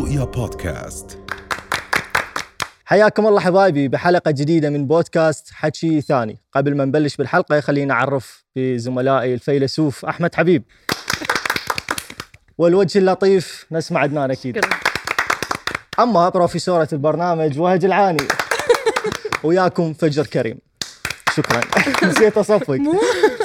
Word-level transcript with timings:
رؤيا 0.00 0.24
بودكاست. 0.24 1.18
حياكم 2.84 3.26
الله 3.26 3.40
حبايبي 3.40 3.88
بحلقة 3.88 4.30
جديدة 4.30 4.70
من 4.70 4.86
بودكاست 4.86 5.50
حكي 5.52 6.00
ثاني. 6.00 6.38
قبل 6.54 6.76
ما 6.76 6.84
نبلش 6.84 7.16
بالحلقة 7.16 7.60
خلينا 7.60 7.94
نعرف 7.94 8.44
بزملائي 8.56 9.34
الفيلسوف 9.34 10.04
أحمد 10.04 10.34
حبيب. 10.34 10.62
والوجه 12.58 12.98
اللطيف 12.98 13.66
نسمع 13.72 14.00
عدنان 14.00 14.30
أكيد. 14.30 14.64
أما 15.98 16.28
بروفيسورة 16.28 16.88
البرنامج 16.92 17.58
وهج 17.58 17.84
العاني. 17.84 18.28
وياكم 19.44 19.92
فجر 19.92 20.26
كريم. 20.26 20.58
شكرا. 21.36 21.60
نسيت 22.08 22.38
أصفق. 22.38 22.78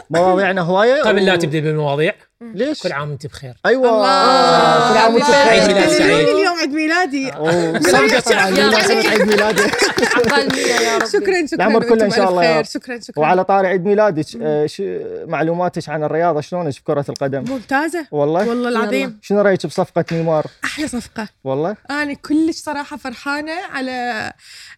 مواضيعنا 0.09 0.61
هواية 0.61 1.01
قبل 1.01 1.25
لا 1.25 1.35
تبدي 1.35 1.61
بالمواضيع 1.61 2.13
ليش؟ 2.53 2.81
كل 2.83 2.91
عام 2.91 3.09
وانت 3.09 3.27
بخير. 3.27 3.53
أيوة. 3.65 3.89
الله. 3.89 4.91
كل 4.93 4.97
عام 4.97 5.13
وانت 5.13 5.25
عيد 5.29 5.61
بخير 5.63 5.75
ميلاد 5.75 5.89
سعيد. 5.89 6.27
اليوم 6.27 6.57
عيد 6.59 6.69
ميلادي. 6.73 7.29
أوه، 7.29 7.79
صدق 7.79 8.19
طبعاً، 8.19 8.47
يا 8.49 8.67
مناسبة 8.67 9.09
عيد 9.09 9.21
ميلادي. 9.21 9.61
يا 9.61 10.97
رب 10.97 11.05
شكرا 11.05 11.45
شكرا. 11.45 11.55
العمر 11.55 11.83
كله 11.89 12.05
إن 12.05 12.11
شاء 12.11 12.29
الله 12.29 12.43
يا 12.43 12.49
خير. 12.49 12.59
رب. 12.59 12.65
شكرا 12.65 12.99
شكرا. 12.99 13.19
وعلى 13.23 13.43
طاري 13.43 13.67
عيد 13.67 13.85
ميلادك 13.85 14.25
آه، 14.41 14.65
ش- 14.65 14.81
معلوماتك 15.27 15.89
عن 15.89 16.03
الرياضة؟ 16.03 16.41
شلونك 16.41 16.73
بكرة 16.81 17.05
القدم؟ 17.09 17.45
ممتازة. 17.49 18.07
والله. 18.11 18.49
والله 18.49 18.69
العظيم. 18.69 19.19
شنو 19.21 19.41
رأيك 19.41 19.65
بصفقة 19.65 20.05
نيمار؟ 20.11 20.45
أحلى 20.63 20.87
صفقة. 20.87 21.27
والله. 21.43 21.75
أنا 21.89 22.13
كلش 22.13 22.55
صراحة 22.55 22.97
فرحانة 22.97 23.53
على 23.73 24.31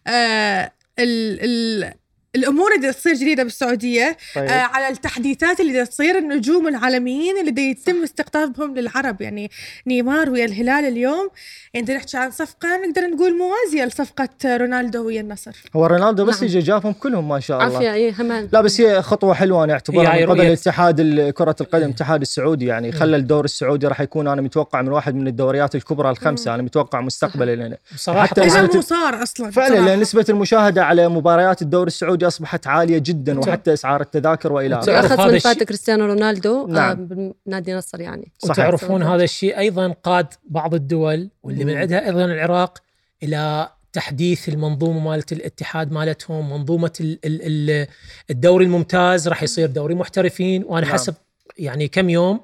آه 0.06 0.72
ال 0.98 1.38
ال 1.44 1.92
الأمور 2.38 2.74
اللي 2.74 2.92
تصير 2.92 3.14
جديدة 3.14 3.42
بالسعودية 3.42 4.16
طيب. 4.34 4.44
آه 4.44 4.52
على 4.52 4.88
التحديثات 4.88 5.60
اللي 5.60 5.86
تصير 5.86 6.18
النجوم 6.18 6.68
العالميين 6.68 7.38
اللي 7.38 7.50
دا 7.50 7.62
يتم 7.62 8.02
استقطابهم 8.02 8.74
للعرب. 8.74 9.22
يعني 9.22 9.50
نيمار 9.86 10.30
ويا 10.30 10.44
الهلال 10.44 10.84
اليوم 10.84 11.28
يعني 11.74 11.94
نحكي 11.94 12.16
عن 12.16 12.30
صفقة 12.30 12.68
نقدر 12.86 13.02
نقول 13.02 13.38
موازية 13.38 13.84
لصفقة 13.84 14.56
رونالدو 14.56 15.06
ويا 15.06 15.20
النصر. 15.20 15.56
هو 15.76 15.86
رونالدو 15.86 16.24
بس 16.24 16.34
نعم. 16.34 16.44
يجي 16.44 16.58
جابهم 16.58 16.92
كلهم 16.92 17.28
ما 17.28 17.40
شاء 17.40 17.62
الله. 17.62 17.74
عافية 17.74 17.92
اي 17.92 18.14
لا 18.52 18.60
بس 18.60 18.80
هي 18.80 19.02
خطوة 19.02 19.34
حلوة 19.34 19.64
أنا 19.64 19.72
هي 19.72 19.74
أعتبرها 19.74 20.12
هاي 20.12 20.26
من 20.26 20.32
قبل. 20.32 20.40
اتحاد 20.40 21.30
كرة 21.30 21.56
القدم 21.60 21.84
الاتحاد 21.84 22.20
السعودي. 22.20 22.66
يعني 22.66 22.92
خلى 22.92 23.16
الدور 23.16 23.44
السعودي 23.44 23.86
راح 23.86 24.00
يكون 24.00 24.28
أنا 24.28 24.42
متوقع 24.42 24.82
من 24.82 24.88
واحد 24.88 25.14
من 25.14 25.28
الدوريات 25.28 25.74
الكبرى 25.74 26.10
الخمسة. 26.10 26.54
أنا 26.54 26.62
متوقع 26.62 27.00
مستقبلا 27.00 27.54
لنا 27.54 27.76
صراحة 27.96 28.26
حتى 28.26 28.48
صار 28.80 29.22
أصلا 29.22 29.50
فعلا 29.50 29.68
صراحة. 29.68 29.84
لأن 29.86 30.00
نسبة 30.00 30.24
المشاهدة 30.28 30.84
على 30.84 31.08
مباريات 31.08 31.62
الدوري 31.62 31.86
السعودي 31.86 32.27
أصبحت 32.28 32.66
عالية 32.66 32.98
جدا 32.98 33.38
وحتى 33.40 33.72
أسعار 33.72 34.00
التذاكر 34.00 34.52
وإلى 34.52 34.78
آخره 34.78 34.84
تعرف 34.92 35.12
أخذ 35.12 35.20
هذا 35.20 35.28
من 35.30 35.34
الشيء؟ 35.36 35.52
فات 35.52 35.62
كريستيانو 35.62 36.06
رونالدو 36.06 36.66
نعم. 36.66 37.08
نعم. 37.08 37.32
بنادي 37.46 37.74
نصر 37.74 38.00
يعني 38.00 38.32
صحيح. 38.38 38.50
وتعرفون 38.50 39.02
هذا 39.02 39.24
الشيء 39.24 39.58
أيضا 39.58 39.94
قاد 40.02 40.26
بعض 40.44 40.74
الدول 40.74 41.30
واللي 41.42 41.64
من. 41.64 41.76
عندها 41.76 42.06
أيضا 42.06 42.24
العراق 42.24 42.78
إلى 43.22 43.68
تحديث 43.92 44.48
المنظومة 44.48 45.00
مالت 45.00 45.32
الاتحاد 45.32 45.92
مالتهم 45.92 46.50
منظومة 46.50 46.92
ال- 47.00 47.18
ال- 47.24 47.40
ال- 47.70 47.86
الدوري 48.30 48.64
الممتاز 48.64 49.28
راح 49.28 49.42
يصير 49.42 49.68
دوري 49.68 49.94
محترفين 49.94 50.64
وأنا 50.64 50.86
نعم. 50.86 50.94
حسب 50.94 51.14
يعني 51.58 51.88
كم 51.88 52.10
يوم 52.10 52.40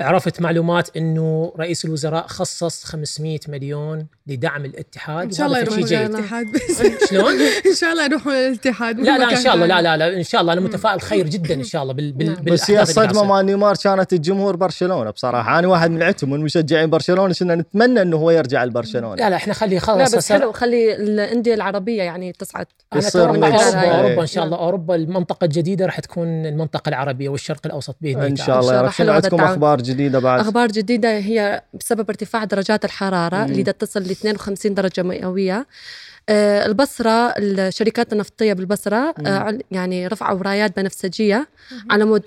عرفت 0.00 0.40
معلومات 0.40 0.96
إنه 0.96 1.52
رئيس 1.58 1.84
الوزراء 1.84 2.26
خصص 2.26 2.84
500 2.84 3.38
مليون 3.48 4.06
لدعم 4.26 4.64
الاتحاد 4.64 5.24
إن 5.24 5.32
شاء 5.32 5.46
الله 5.46 5.58
يروحون 5.58 5.84
للاتحاد 5.84 6.46
بس 6.52 6.82
شلون؟ 7.10 7.32
إن 7.66 7.74
شاء 7.74 7.92
الله 7.92 8.04
يروحون 8.04 8.32
للاتحاد 8.32 9.00
لا 9.00 9.18
لا 9.18 9.30
إن 9.30 9.36
شاء 9.36 9.54
الله 9.54 9.66
لا. 9.66 9.82
لا 9.82 9.96
لا 9.96 10.16
إن 10.16 10.22
شاء 10.22 10.40
الله 10.40 10.52
أنا 10.52 10.60
متفائل 10.60 11.00
خير 11.00 11.28
جدا 11.28 11.54
إن 11.54 11.64
شاء 11.64 11.82
الله 11.82 11.94
بال 11.94 12.12
بال 12.12 12.26
نعم. 12.26 12.44
بس 12.44 12.70
هي 12.70 12.76
قاعد 12.76 13.16
مع 13.16 13.40
نيمار 13.40 13.74
كانت 13.76 14.12
الجمهور 14.12 14.56
برشلونة 14.56 15.10
بصراحة 15.10 15.58
أنا 15.58 15.68
واحد 15.68 15.90
من 15.90 16.02
عندهم 16.02 16.30
من 16.30 16.40
مشجعين 16.40 16.90
برشلونة 16.90 17.34
كنا 17.34 17.54
نتمنى 17.54 18.02
أنه 18.02 18.16
هو 18.16 18.30
يرجع 18.30 18.64
لبرشلونة 18.64 19.14
لا 19.14 19.30
لا 19.30 19.36
إحنا 19.36 19.54
خلي 19.54 19.74
لا 19.74 19.80
خلاص 19.80 20.14
بس 20.14 20.32
حلو 20.32 20.52
خلي 20.52 20.96
الأندية 20.96 21.54
العربية 21.54 22.02
يعني 22.02 22.32
تصعد 22.32 22.66
أنا 22.92 23.02
يصير. 23.02 23.28
اوروبا 23.28 23.46
إيه. 23.46 23.90
أوروبا 23.90 24.22
إن 24.22 24.26
شاء 24.26 24.44
الله 24.44 24.56
أوروبا 24.56 24.94
المنطقة 24.94 25.44
الجديدة 25.44 25.86
راح 25.86 26.00
تكون 26.00 26.46
المنطقة 26.46 26.88
العربية 26.88 27.28
والشرق 27.28 27.60
الأوسط 27.66 27.96
بإذن 28.00 28.22
الله 28.22 28.36
تعالى. 28.36 28.46
شاء 28.46 28.60
الله 28.60 28.72
يا 28.72 28.78
الله 28.78 28.88
رب 28.88 28.94
شنو 28.94 29.12
عندكم 29.12 29.36
التعاون. 29.36 29.58
أخبار 29.90 29.96
جديدة 29.96 30.18
بعد؟ 30.18 30.40
أخبار 30.40 30.68
جديدة 30.68 31.16
هي 31.18 31.62
بسبب 31.74 32.08
ارتفاع 32.10 32.44
درجات 32.44 32.84
الحرارة 32.84 33.44
اللي 33.44 33.62
دا 33.62 33.72
تصل 33.72 34.00
ل 34.02 34.10
52 34.10 34.74
درجة 34.74 35.02
مئوية 35.02 35.66
آه، 36.30 36.66
البصرة 36.66 37.34
الشركات 37.38 38.12
النفطية 38.12 38.52
بالبصرة 38.52 39.14
مم. 39.18 39.26
آه، 39.26 39.38
عل- 39.38 39.62
يعني 39.70 40.06
رفعوا 40.06 40.42
رايات 40.42 40.76
بنفسجية 40.80 41.48
على 41.90 42.04
مود 42.04 42.22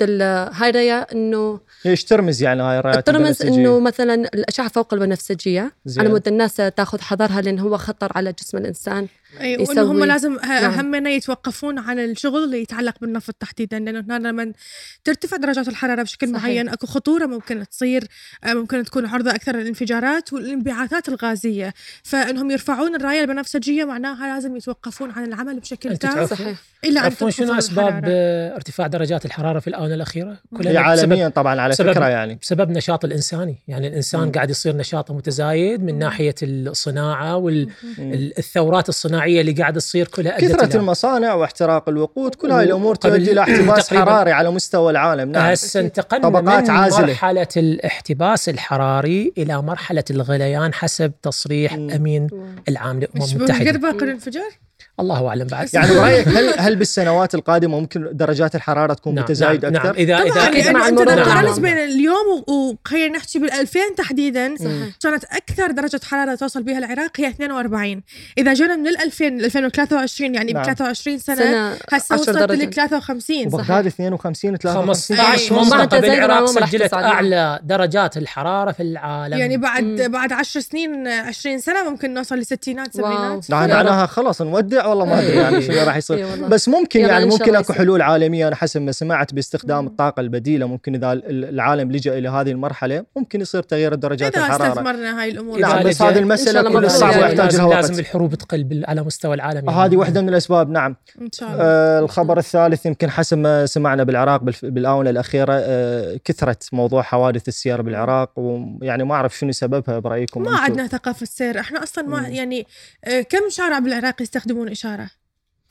هاي 0.53 0.71
راية 0.71 1.07
إنه 1.13 1.59
إيش 1.85 2.03
ترمز 2.03 2.43
يعني 2.43 2.61
هاي 2.61 2.79
الرايات 2.79 3.09
البنفسجية؟ 3.09 3.55
إنه 3.55 3.79
مثلا 3.79 4.13
الأشعة 4.13 4.67
فوق 4.67 4.93
البنفسجية 4.93 5.71
زين. 5.85 5.99
على 6.03 6.09
مود 6.09 6.27
الناس 6.27 6.55
تاخذ 6.55 7.01
حذرها 7.01 7.41
لأن 7.41 7.59
هو 7.59 7.77
خطر 7.77 8.11
على 8.15 8.33
جسم 8.33 8.57
الإنسان 8.57 9.07
أي 9.39 9.57
وإنه 9.57 9.81
هم 9.91 10.03
لازم 10.03 10.37
نعم. 10.43 10.71
همنا 10.79 11.09
يتوقفون 11.09 11.79
عن 11.79 11.99
الشغل 11.99 12.43
اللي 12.43 12.61
يتعلق 12.61 12.95
بالنفط 13.01 13.35
تحديدا 13.39 13.79
لأنه 13.79 13.99
هنا 13.99 14.27
لما 14.27 14.53
ترتفع 15.03 15.37
درجات 15.37 15.67
الحرارة 15.67 16.03
بشكل 16.03 16.27
صحيح. 16.27 16.43
معين 16.43 16.69
أكو 16.69 16.87
خطورة 16.87 17.25
ممكن 17.25 17.65
تصير 17.71 18.03
آه، 18.43 18.53
ممكن 18.53 18.83
تكون 18.83 19.05
عرضة 19.05 19.31
أكثر 19.31 19.55
للانفجارات 19.55 20.33
والانبعاثات 20.33 21.09
الغازية 21.09 21.73
فإنهم 22.03 22.51
يرفعون 22.51 22.95
الراية 22.95 23.21
البنفسجية 23.21 23.83
معناها 23.83 24.33
لازم 24.33 24.55
يتوقفون 24.55 25.11
عن 25.11 25.25
العمل 25.25 25.59
بشكل 25.59 25.97
تام 25.97 26.25
صحيح 26.25 26.57
الا 26.83 27.07
أن 27.07 27.31
شنو 27.31 27.53
أسباب 27.53 28.01
ارتفاع 28.55 28.87
درجات 28.87 29.25
الحرارة 29.25 29.59
في 29.59 29.67
الآونة 29.67 29.95
الأخيرة؟ 29.95 30.37
هي 30.61 30.77
عالميا 30.77 31.29
طبعا 31.29 31.61
على 31.61 31.71
بسبب- 31.71 31.91
فكرة 31.93 32.05
يعني 32.05 32.35
بسبب 32.41 32.69
نشاط 32.71 33.05
الإنساني، 33.05 33.55
يعني 33.67 33.87
الإنسان 33.87 34.21
مم. 34.21 34.31
قاعد 34.31 34.49
يصير 34.49 34.75
نشاطه 34.75 35.13
متزايد 35.13 35.83
من 35.83 35.99
ناحية 35.99 36.35
الصناعة. 36.43 37.35
والثورات 37.35 38.89
الصناعية 38.89 39.20
اللي 39.25 39.51
قاعد 39.51 39.73
تصير 39.73 40.07
كلها 40.07 40.37
إلى- 40.37 40.75
المصانع 40.75 41.33
واحتراق 41.33 41.89
الوقود 41.89 42.35
كل 42.35 42.51
هاي 42.51 42.63
الأمور 42.63 42.91
وقبل- 42.91 43.09
تؤدي 43.17 43.31
إلى 43.31 43.41
احتباس 43.41 43.93
حراري 43.93 44.31
على 44.31 44.51
مستوى 44.51 44.91
العالم 44.91 45.31
نعم 45.31 45.51
هسه 45.51 45.79
انتقلنا 45.79 46.23
طبقات 46.29 46.63
من 46.69 46.75
عازلة. 46.75 47.05
مرحلة 47.07 47.47
الاحتباس 47.57 48.49
الحراري 48.49 49.33
إلى 49.37 49.61
مرحلة 49.61 50.03
الغليان 50.11 50.73
حسب 50.73 51.11
تصريح 51.21 51.73
مم. 51.75 51.91
أمين 51.91 52.27
العام 52.69 52.97
للامم 52.99 53.11
مش 53.23 53.33
المتحدة 53.35 53.71
قد 53.71 53.77
باقي 53.81 54.05
الانفجار؟ 54.05 54.49
الله 54.99 55.27
أعلم 55.27 55.47
بعد 55.47 55.69
يعني 55.73 55.95
برأيك 55.95 56.27
هل 56.27 56.53
هل 56.59 56.75
بالسنوات 56.75 57.35
القادمة 57.35 57.79
ممكن 57.79 58.09
درجات 58.11 58.55
الحرارة 58.55 58.93
تكون 58.93 59.15
نعم 59.15 59.23
متزايد 59.23 59.65
نعم, 59.65 59.73
نعم 59.73 59.85
أكثر؟ 59.87 59.97
إذا 59.97 60.17
اذا 60.17 60.47
أكيد 60.47 60.65
لأنه 60.65 60.79
مع 60.79 60.87
المرور. 60.87 61.15
نعم. 61.15 61.61
بين 61.61 61.77
اليوم 61.77 62.43
وخلينا 62.47 63.17
نحكي 63.17 63.39
بال 63.39 63.51
2000 63.51 63.79
تحديدا 63.97 64.55
صحيح 64.59 64.71
كانت 65.03 65.23
أكثر 65.23 65.71
درجة 65.71 65.99
حرارة 66.03 66.35
توصل 66.35 66.63
بها 66.63 66.77
العراق 66.77 67.11
هي 67.19 67.27
42 67.27 68.03
إذا 68.37 68.53
جينا 68.53 68.75
من 68.75 68.87
ال 68.87 69.01
2000 69.01 69.25
ل 69.25 69.45
2023 69.45 70.35
يعني 70.35 70.53
نعم. 70.53 70.63
ب 70.63 70.65
23 70.65 71.17
سنة 71.17 71.35
سنة 71.35 71.77
هسه 71.91 72.15
10 72.15 72.15
وصلت. 72.15 72.51
لك 72.51 72.73
53 72.73 73.47
وبغداد 73.47 73.85
52 73.85 74.57
53 74.57 75.17
15 75.17 75.55
أي. 75.55 75.61
منطقة 75.61 75.99
بالعراق 75.99 76.45
سجلت. 76.45 76.93
أعلى 76.93 77.59
درجات 77.63 78.17
الحرارة 78.17 78.71
في 78.71 78.83
العالم 78.83 79.37
يعني 79.37 79.57
بعد. 79.57 80.01
بعد 80.11 80.33
10 80.33 80.61
سنين 80.61 81.07
20 81.07 81.59
سنة 81.59 81.89
ممكن 81.89 82.13
نوصل 82.13 82.35
لستينات 82.35 82.95
واو. 82.95 83.41
سبعينات 83.41 83.49
نعم. 83.49 83.69
معناها 83.69 84.05
خلاص 84.05 84.41
نودع 84.73 84.87
والله 84.87 85.05
ما 85.05 85.19
أدري 85.19 85.35
يعني 85.37 85.61
شنو 85.61 85.83
راح 85.83 85.97
يصير 85.97 86.17
إي 86.17 86.23
والله. 86.23 86.47
بس 86.47 86.69
ممكن 86.69 86.99
يعني 86.99 87.25
ممكن 87.25 87.55
أكو. 87.55 87.73
حلول 87.73 88.01
عالمية 88.01 88.47
أنا 88.47 88.55
حسب 88.55 88.81
ما 88.81 88.91
سمعت 88.91 89.33
باستخدام 89.33 89.87
الطاقة 89.87 90.19
البديلة 90.19 90.65
ممكن 90.65 90.95
إذا 90.95 91.11
ال- 91.13 91.45
العالم 91.45 91.91
لجأ 91.91 92.17
إلى 92.17 92.29
هذه 92.29 92.51
المرحلة 92.51 93.03
ممكن 93.15 93.41
يصير 93.41 93.61
تغيير 93.63 93.93
درجات 93.95 94.35
إذا 94.37 94.45
الحرارة 94.45 94.67
استثمرنا 94.71 95.21
هاي 95.21 95.29
الأمور 95.31 95.59
نعم 95.59 95.83
بس 95.83 96.01
هذه 96.01 96.19
المسألة 96.19 96.61
كلها 96.73 96.89
صعبة. 96.89 97.17
ويحتاج 97.17 97.37
لها 97.55 97.67
لازم, 97.67 97.69
لازم 97.75 97.93
وقت 97.93 97.99
الحروب 97.99 98.35
تقل 98.35 98.63
بال- 98.63 98.85
على 98.87 99.01
مستوى 99.03 99.33
العالم 99.35 99.69
يعني. 99.69 99.79
هذه 99.79 99.97
واحدة 99.97 100.21
من 100.21 100.29
الأسباب 100.29 100.69
نعم 100.69 100.95
إن 101.21 101.29
شاء 101.33 101.49
الله 101.51 101.61
آه 101.63 101.99
الخبر 101.99 102.37
الثالث 102.37 102.85
يمكن 102.85 103.09
حسب 103.09 103.37
ما 103.37 103.65
سمعنا 103.65 104.03
بالعراق 104.03 104.41
بالآونة 104.63 105.09
الأخيرة 105.09 105.53
آه 105.53 106.19
كثرت 106.25 106.69
موضوع 106.73 107.01
حوادث 107.01 107.47
السير 107.47 107.81
بالعراق 107.81 108.31
ويعني 108.39 109.03
ما 109.03 109.15
أعرف 109.15 109.37
شنو 109.37 109.51
سببها 109.51 109.99
برأيكم 109.99 110.43
ما؟ 110.43 110.57
عندنا 110.57 110.87
ثقافة 110.87 111.25
سير 111.25 111.59
إحنا 111.59 111.83
أصلا 111.83 112.07
ما. 112.07 112.27
يعني 112.27 112.67
آه، 113.05 113.21
كم 113.21 113.49
شارع 113.49 113.79
بالعراق 113.79 114.21
يستخدمون 114.21 114.60
إشارة. 114.69 115.20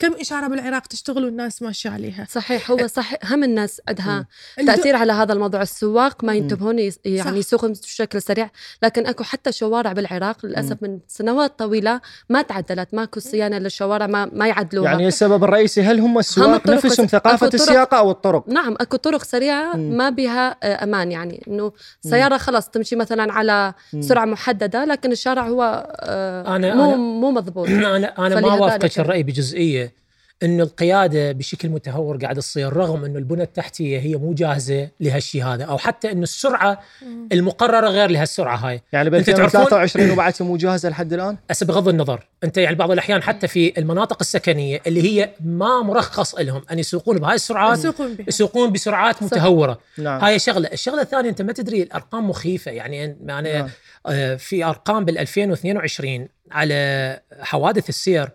كم 0.01 0.13
إشارة 0.13 0.47
بالعراق 0.47 0.87
تشتغل 0.87 1.25
والناس 1.25 1.61
ماشيه 1.61 1.89
عليها. 1.89 2.27
صحيح 2.29 2.71
هو 2.71 2.87
صح 2.87 3.13
هم 3.31 3.43
الناس 3.43 3.81
عندها 3.87 4.25
الدو- 4.59 4.71
تأثير 4.73 4.95
على 4.95 5.13
هذا 5.13 5.33
الموضوع. 5.33 5.61
السواق 5.61 6.23
ما. 6.23 6.33
ينتبهون 6.33 6.79
يعني 7.05 7.39
يسوقوا 7.39 7.69
بشكل 7.69 8.21
سريع 8.21 8.49
لكن 8.83 9.07
أكو 9.07 9.23
حتى 9.23 9.51
شوارع 9.51 9.93
بالعراق 9.93 10.45
للأسف 10.45 10.77
من 10.81 10.99
سنوات 11.07 11.59
طويلة 11.59 12.01
ما 12.29 12.41
تعدلت 12.41 12.93
ماكو 12.93 13.19
صيانة 13.19 13.57
للشوارع 13.57 14.07
ما 14.07 14.25
ما 14.33 14.47
يعدلوها. 14.47 14.91
يعني 14.91 15.07
السبب 15.07 15.43
الرئيسي 15.43 15.81
هل 15.81 15.99
هم 15.99 16.19
السواق 16.19 16.49
الطرق 16.49 16.85
نفسهم 16.85 17.07
أكو 17.13 17.37
طرق- 17.37 17.53
السياقة 17.53 17.97
أو 17.97 18.11
الطرق؟ 18.11 18.49
نعم 18.49 18.75
أكو 18.81 18.97
طرق 18.97 19.23
سريعة 19.23 19.75
مم. 19.75 19.97
ما 19.97 20.09
بها 20.09 20.55
آه، 20.63 20.83
أمان. 20.83 21.11
يعني 21.11 21.43
إنه 21.47 21.71
سيارة 22.01 22.37
خلاص 22.37 22.69
تمشي 22.69 22.95
مثلا 22.95 23.33
على 23.33 23.73
مم. 23.93 24.01
سرعة 24.01 24.25
محددة 24.25 24.85
لكن 24.85 25.11
الشارع 25.11 25.47
هو 25.47 25.87
آه، 25.99 26.43
أنا- 26.43 26.75
مو 26.75 26.91
أنا- 26.93 26.97
مو 26.97 27.31
مضبوط. 27.31 27.67
أنا 27.69 28.27
أنا 28.27 28.39
ما 28.41 28.53
وافقك 28.53 28.83
لك- 28.85 28.99
الرأي 28.99 29.90
انه 30.43 30.63
القيادة 30.63 31.31
بشكل 31.31 31.69
متهور 31.69 32.17
قاعد 32.17 32.35
تصير 32.35 32.73
رغم 32.73 33.05
إنه 33.05 33.19
البنى 33.19 33.43
التحتية 33.43 33.99
هي 33.99 34.15
مو 34.15 34.33
جاهزة 34.33 34.89
لهالشيء 34.99 35.43
هذا 35.43 35.63
أو 35.63 35.77
حتى 35.77 36.11
انه 36.11 36.23
السرعة 36.23 36.81
المقررة 37.31 37.87
غير 37.87 38.09
لهالسرعة 38.09 38.55
هاي 38.55 38.81
يعني 38.93 39.09
ب 39.09 39.15
أنت 39.15 39.29
تعرفون- 39.29 39.43
2023 39.43 40.11
وبعدها 40.11 40.47
مو 40.47 40.57
جاهزة 40.57 40.89
لحد 40.89 41.13
الآن؟ 41.13 41.37
هسه 41.51 41.65
بغض 41.65 41.87
النظر 41.87 42.27
أنت 42.43 42.57
يعني 42.57 42.75
بعض 42.75 42.91
الأحيان 42.91 43.23
حتى 43.23 43.47
في 43.47 43.73
المناطق 43.77 44.17
السكنية 44.21 44.81
اللي 44.87 45.01
هي 45.01 45.29
ما 45.43 45.81
مرخص 45.81 46.35
لهم 46.35 46.61
أن 46.71 46.79
يسوقون 46.79 47.17
بهاي 47.19 47.35
السرعات 47.35 47.79
يسوقون 48.27 48.71
بسرعات 48.71 49.23
متهورة 49.23 49.79
نعم. 49.97 50.21
هاي 50.21 50.39
شغلة 50.39 50.69
الشغلة 50.73 51.01
الثانية 51.01 51.29
أنت 51.29 51.41
ما 51.41 51.53
تدري 51.53 51.83
الأرقام 51.83 52.29
مخيفة 52.29 52.71
يعني 52.71 53.17
يعني 53.25 53.53
نعم. 53.53 53.69
آه، 54.07 54.35
في 54.35 54.63
أرقام 54.65 55.05
بال 55.05 55.17
2022 55.17 56.27
على 56.51 57.19
حوادث 57.41 57.89
السير 57.89 58.29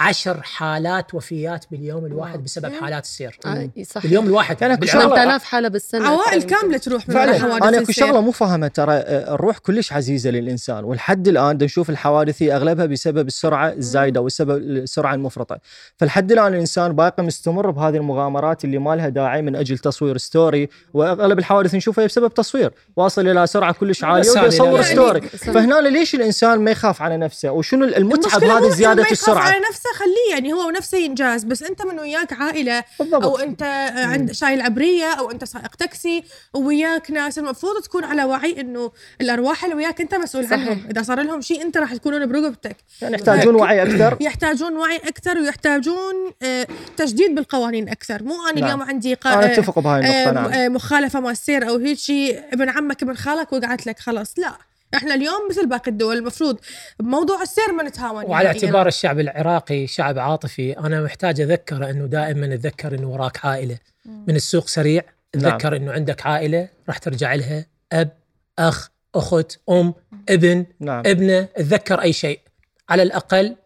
عشر 0.00 0.42
حالات 0.42 1.14
وفيات 1.14 1.64
باليوم 1.70 2.06
الواحد 2.06 2.44
بسبب 2.44 2.72
حالات 2.80 3.04
السير. 3.04 3.38
آه، 3.46 3.68
صح 3.84 4.02
باليوم 4.02 4.26
الواحد. 4.26 4.62
يعني 4.62 4.76
بالعراق. 4.76 5.02
شغلة- 5.02 5.14
8000 5.14 5.44
حالة 5.44 5.68
بالسنة. 5.68 6.08
عوائل 6.08 6.42
كاملة 6.42 6.78
تروح 6.78 7.08
من 7.08 7.14
فعلا 7.14 7.38
حوادث 7.38 7.62
أنا 7.62 7.78
اكو. 7.78 7.92
شغلة 7.92 8.20
مو 8.20 8.30
فاهمة 8.30 8.68
ترى 8.68 8.92
آه، 8.94 9.34
الروح 9.34 9.58
كلش 9.58 9.92
عزيزة 9.92 10.30
للإنسان 10.30 10.84
ولحد 10.84 11.28
الآن 11.28 11.58
نشوف 11.62 11.90
الحوادث 11.90 12.42
هي 12.42 12.56
أغلبها 12.56 12.86
بسبب 12.86 13.26
السرعة 13.26 13.68
الزايدة 13.72 14.20
وسبب 14.20 14.56
السرعة 14.56 15.14
المفرطة. 15.14 15.58
فلحد 15.96 16.32
الآن 16.32 16.54
الإنسان 16.54 16.92
باقي 16.92 17.22
مستمر 17.22 17.70
بهذه 17.70 17.96
المغامرات 17.96 18.64
اللي 18.64 18.78
ما 18.78 18.96
لها 18.96 19.08
داعي 19.08 19.42
من 19.42 19.56
أجل 19.56 19.78
تصوير 19.78 20.18
story 20.18 20.68
وأغلب 20.94 21.38
الحوادث 21.38 21.74
نشوفها 21.74 22.06
بسبب 22.06 22.34
تصوير. 22.34 22.72
واصل 22.96 23.28
إلى 23.28 23.46
سرعة 23.46 23.72
كلش 23.72 24.04
عالية 24.04 24.30
ويصور. 24.42 24.82
story. 24.82 25.20
فهنا 25.20 25.74
ليش 25.80 26.14
الإنسان 26.14 26.60
ما 26.60 26.70
يخاف 26.70 27.02
على 27.02 27.16
نفسه؟ 27.16 27.50
وشنو 27.52 27.84
المتعة 27.84 28.38
بهذه 28.40 28.58
إنه 28.58 28.68
زيادة 28.68 29.10
السرعة؟ 29.10 29.52
نفسه 29.82 29.98
خليه 29.98 30.34
يعني 30.34 30.52
هو 30.52 30.70
نفسه 30.70 30.98
ينجاز 30.98 31.44
بس 31.44 31.62
أنت 31.62 31.82
من 31.82 31.98
وياك 31.98 32.32
عائلة 32.32 32.84
بالضبط. 32.98 33.22
أو 33.24 33.38
أنت 33.38 33.62
عند 33.96 34.32
شايل 34.32 34.60
عبرية 34.60 35.12
أو 35.12 35.30
أنت 35.30 35.44
سائق 35.44 35.74
تاكسي 35.74 36.24
وياك 36.54 37.10
ناس. 37.10 37.38
المفروض 37.38 37.82
تكون 37.82 38.04
على 38.04 38.24
وعي 38.24 38.60
إنه 38.60 38.92
الأرواح 39.20 39.64
اللي 39.64 39.76
وياك 39.76 40.00
أنت 40.00 40.14
مسؤول 40.14 40.44
صحيح. 40.44 40.60
عنهم. 40.60 40.86
إذا 40.90 41.02
صار 41.02 41.22
لهم 41.22 41.40
شيء 41.40 41.62
أنت 41.62 41.76
راح 41.76 41.94
تكونون 41.94 42.26
برقبتك. 42.26 42.76
يعني 43.02 43.14
يحتاجون 43.14 43.54
وعي 43.54 43.82
أكثر. 43.82 44.16
يحتاجون 44.20 44.76
وعي 44.76 44.96
أكثر 44.96 45.38
ويحتاجون 45.38 46.32
آه، 46.42 46.66
تجديد 46.96 47.34
بالقوانين 47.34 47.88
أكثر. 47.88 48.22
مو 48.22 48.34
أنا 48.48 48.60
نعم. 48.60 48.64
اليوم 48.64 48.82
عندي 48.82 49.14
قا... 49.14 49.34
أنا 49.34 49.52
أتفق 49.52 49.78
بهاي 49.78 50.00
النقطة 50.00 50.28
آه، 50.28 50.32
نعم. 50.32 50.52
آه، 50.52 50.68
مخالفة 50.68 51.20
مال 51.20 51.30
السير 51.30 51.68
أو 51.68 51.76
هيك 51.76 51.98
شيء 51.98 52.42
ابن 52.52 52.68
عمك 52.68 53.02
ابن 53.02 53.14
خالك 53.14 53.52
وقعت 53.52 53.86
لك 53.86 53.98
خلاص. 53.98 54.34
لا. 54.38 54.52
إحنا 54.94 55.14
اليوم 55.14 55.48
مثل 55.50 55.68
باقي 55.68 55.90
الدول 55.90 56.16
المفروض 56.16 56.58
بموضوع 57.00 57.42
السير 57.42 57.72
ما 57.72 57.82
نتهاون 57.82 58.24
وعلى 58.24 58.44
نهائياً. 58.44 58.64
اعتبار 58.64 58.86
الشعب 58.86 59.20
العراقي 59.20 59.86
شعب 59.86 60.18
عاطفي 60.18 60.78
أنا 60.78 61.02
محتاج 61.02 61.40
اذكره 61.40 61.90
إنه 61.90 62.06
دائما 62.06 62.54
أتذكر 62.54 62.94
إنه 62.94 63.08
وراك 63.08 63.44
عائلة. 63.46 63.78
من 64.04 64.36
السوق 64.36 64.68
سريع 64.68 65.02
نعم. 65.36 65.58
تذكر 65.58 65.76
إنه 65.76 65.92
عندك 65.92 66.26
عائلة 66.26 66.68
راح 66.88 66.98
ترجع 66.98 67.34
لها 67.34 67.66
أب 67.92 68.10
أخ 68.58 68.90
أخت 69.14 69.58
أم 69.70 69.94
ابن 70.28 70.66
نعم. 70.80 71.02
ابنة 71.06 71.42
تذكر 71.42 72.02
أي 72.02 72.12
شيء. 72.12 72.40
على 72.88 73.02
الأقل 73.02 73.56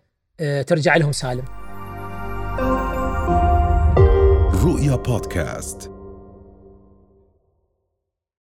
آه، 0.41 0.63
ترجع 0.63 0.97
لهم 0.97 1.13
سالم. 1.13 1.45
رؤيا 4.65 4.97
بودكاست. 4.97 5.96